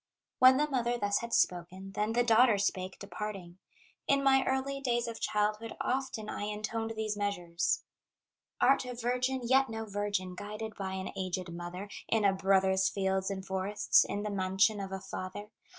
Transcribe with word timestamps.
When 0.39 0.57
the 0.57 0.67
mother 0.67 0.97
thus 0.97 1.19
had 1.19 1.31
spoken, 1.31 1.91
Then 1.91 2.13
the 2.13 2.23
daughter 2.23 2.57
spake, 2.57 2.97
departing: 2.97 3.59
"In 4.07 4.23
my 4.23 4.43
early 4.47 4.81
days 4.81 5.07
of 5.07 5.19
childhood 5.21 5.77
Often 5.79 6.27
I 6.27 6.45
intoned 6.45 6.93
these 6.95 7.15
measures: 7.15 7.83
'Art 8.59 8.83
a 8.83 8.95
virgin, 8.95 9.41
yet 9.43 9.69
no 9.69 9.85
virgin, 9.85 10.33
Guided 10.33 10.73
by 10.75 10.93
an 10.93 11.11
aged 11.15 11.53
mother, 11.53 11.87
In 12.09 12.25
a 12.25 12.33
brother's 12.33 12.89
fields 12.89 13.29
and 13.29 13.45
forests, 13.45 14.03
In 14.03 14.23
the 14.23 14.31
mansion 14.31 14.79
of 14.79 14.91
a 14.91 14.99
father! 14.99 15.51